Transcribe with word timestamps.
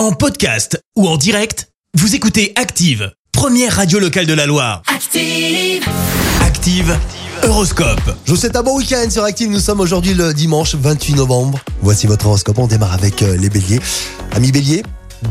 En 0.00 0.12
podcast 0.12 0.82
ou 0.96 1.06
en 1.06 1.18
direct, 1.18 1.68
vous 1.92 2.14
écoutez 2.14 2.54
Active, 2.56 3.12
première 3.32 3.76
radio 3.76 3.98
locale 3.98 4.24
de 4.24 4.32
la 4.32 4.46
Loire. 4.46 4.80
Active. 4.86 5.84
Active, 6.40 6.98
Horoscope. 7.42 8.16
Je 8.24 8.30
vous 8.30 8.38
souhaite 8.38 8.56
un 8.56 8.62
bon 8.62 8.78
week-end 8.78 9.10
sur 9.10 9.24
Active. 9.24 9.50
Nous 9.50 9.60
sommes 9.60 9.80
aujourd'hui 9.80 10.14
le 10.14 10.32
dimanche 10.32 10.74
28 10.74 11.16
novembre. 11.16 11.58
Voici 11.82 12.06
votre 12.06 12.24
horoscope. 12.28 12.56
On 12.56 12.66
démarre 12.66 12.94
avec 12.94 13.20
euh, 13.20 13.36
les 13.36 13.50
béliers. 13.50 13.78
Amis 14.32 14.52
béliers, 14.52 14.82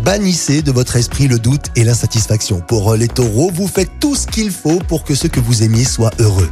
bannissez 0.03 0.61
de 0.61 0.71
votre 0.71 0.95
esprit 0.95 1.27
le 1.27 1.39
doute 1.39 1.65
et 1.75 1.83
l'insatisfaction. 1.83 2.61
Pour 2.61 2.93
euh, 2.93 2.97
les 2.97 3.07
taureaux, 3.07 3.51
vous 3.53 3.67
faites 3.67 3.89
tout 3.99 4.15
ce 4.15 4.27
qu'il 4.27 4.51
faut 4.51 4.79
pour 4.87 5.03
que 5.03 5.15
ceux 5.15 5.29
que 5.29 5.39
vous 5.39 5.63
aimiez 5.63 5.85
soient 5.85 6.11
heureux. 6.19 6.49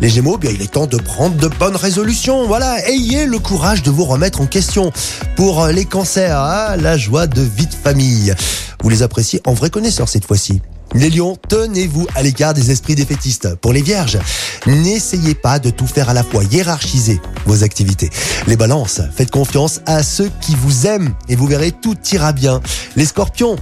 Les 0.00 0.08
gémeaux, 0.08 0.38
bien, 0.38 0.50
il 0.50 0.62
est 0.62 0.72
temps 0.72 0.86
de 0.86 0.96
prendre 0.96 1.36
de 1.36 1.48
bonnes 1.48 1.76
résolutions. 1.76 2.46
Voilà, 2.46 2.86
ayez 2.88 3.26
le 3.26 3.38
courage 3.38 3.82
de 3.82 3.90
vous 3.90 4.04
remettre 4.04 4.40
en 4.40 4.46
question. 4.46 4.92
Pour 5.36 5.62
euh, 5.62 5.72
les 5.72 5.84
cancers, 5.84 6.38
ah, 6.38 6.76
la 6.76 6.96
joie 6.96 7.26
de 7.26 7.42
vie 7.42 7.66
de 7.66 7.74
famille. 7.74 8.34
Vous 8.82 8.88
les 8.88 9.02
appréciez 9.02 9.40
en 9.46 9.52
vrai 9.52 9.70
connaisseur 9.70 10.08
cette 10.08 10.24
fois-ci. 10.24 10.60
Les 10.94 11.08
lions, 11.08 11.36
tenez-vous 11.48 12.06
à 12.16 12.22
l'écart 12.22 12.52
des 12.52 12.70
esprits 12.72 12.96
défaitistes. 12.96 13.54
Pour 13.56 13.72
les 13.72 13.82
vierges, 13.82 14.18
n'essayez 14.66 15.34
pas 15.34 15.60
de 15.60 15.70
tout 15.70 15.86
faire 15.86 16.10
à 16.10 16.14
la 16.14 16.24
fois, 16.24 16.42
hiérarchisez 16.42 17.20
vos 17.46 17.62
activités. 17.62 18.10
Les 18.48 18.56
balances, 18.56 19.00
faites 19.14 19.30
confiance 19.30 19.80
à 19.86 20.02
ceux 20.02 20.30
qui 20.40 20.56
vous 20.56 20.86
aiment 20.86 21.14
et 21.28 21.36
vous 21.36 21.46
verrez 21.46 21.70
tout 21.70 21.96
ira 22.12 22.32
bien. 22.32 22.60
Les 22.96 23.04
scorpions, 23.04 23.56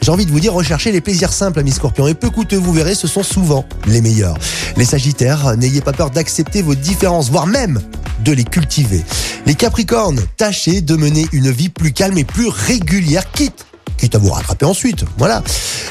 j'ai 0.00 0.10
envie 0.10 0.24
de 0.24 0.30
vous 0.30 0.40
dire, 0.40 0.54
recherchez 0.54 0.90
les 0.90 1.02
plaisirs 1.02 1.32
simples, 1.32 1.58
amis 1.58 1.72
scorpions, 1.72 2.08
et 2.08 2.14
peu 2.14 2.30
coûteux, 2.30 2.56
vous 2.56 2.72
verrez, 2.72 2.94
ce 2.94 3.06
sont 3.06 3.22
souvent 3.22 3.66
les 3.86 4.00
meilleurs. 4.00 4.38
Les 4.76 4.86
sagittaires, 4.86 5.56
n'ayez 5.58 5.82
pas 5.82 5.92
peur 5.92 6.10
d'accepter 6.10 6.62
vos 6.62 6.74
différences, 6.74 7.30
voire 7.30 7.46
même 7.46 7.82
de 8.24 8.32
les 8.32 8.44
cultiver. 8.44 9.04
Les 9.44 9.54
capricornes, 9.54 10.20
tâchez 10.38 10.80
de 10.80 10.96
mener 10.96 11.26
une 11.32 11.50
vie 11.50 11.68
plus 11.68 11.92
calme 11.92 12.16
et 12.16 12.24
plus 12.24 12.48
régulière, 12.48 13.30
quitte 13.32 13.66
quitte 14.00 14.14
à 14.14 14.18
vous 14.18 14.30
rattraper 14.30 14.64
ensuite. 14.64 15.04
Voilà. 15.18 15.42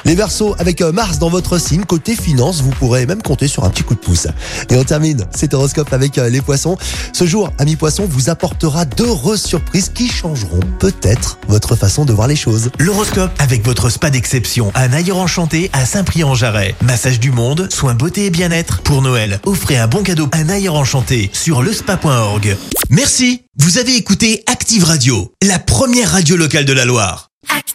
Les 0.03 0.15
Verseaux, 0.15 0.55
avec 0.59 0.81
euh, 0.81 0.91
Mars 0.91 1.19
dans 1.19 1.29
votre 1.29 1.59
signe, 1.59 1.83
côté 1.83 2.15
finance, 2.15 2.61
vous 2.61 2.71
pourrez 2.71 3.05
même 3.05 3.21
compter 3.21 3.47
sur 3.47 3.63
un 3.63 3.69
petit 3.69 3.83
coup 3.83 3.93
de 3.93 3.99
pouce. 3.99 4.27
Et 4.69 4.75
on 4.75 4.83
termine 4.83 5.25
cet 5.35 5.53
horoscope 5.53 5.93
avec 5.93 6.17
euh, 6.17 6.29
les 6.29 6.41
poissons. 6.41 6.77
Ce 7.13 7.25
jour, 7.25 7.51
ami 7.59 7.75
poisson, 7.75 8.07
vous 8.09 8.29
apportera 8.29 8.85
d'heureuses 8.85 9.43
surprises 9.43 9.91
qui 9.93 10.09
changeront 10.09 10.59
peut-être 10.79 11.37
votre 11.47 11.75
façon 11.75 12.05
de 12.05 12.11
voir 12.13 12.27
les 12.27 12.35
choses. 12.35 12.71
L'horoscope 12.79 13.31
avec 13.39 13.63
votre 13.63 13.89
spa 13.89 14.09
d'exception, 14.09 14.71
un 14.75 14.91
ailleurs 14.91 15.17
enchanté 15.17 15.69
à 15.73 15.85
Saint-Prix-en-Jarret. 15.85 16.75
Massage 16.81 17.19
du 17.19 17.31
monde, 17.31 17.67
soins 17.71 17.93
beauté 17.93 18.25
et 18.25 18.29
bien-être. 18.31 18.81
Pour 18.81 19.01
Noël, 19.01 19.39
offrez 19.45 19.77
un 19.77 19.87
bon 19.87 20.01
cadeau, 20.01 20.27
un 20.33 20.49
ailleurs 20.49 20.75
enchanté 20.75 21.29
sur 21.33 21.61
lespa.org. 21.61 22.57
Merci. 22.89 23.43
Vous 23.57 23.77
avez 23.77 23.95
écouté 23.95 24.43
Active 24.47 24.85
Radio, 24.85 25.33
la 25.45 25.59
première 25.59 26.11
radio 26.11 26.37
locale 26.37 26.65
de 26.65 26.73
la 26.73 26.85
Loire. 26.85 27.28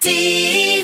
Active. 0.06 0.83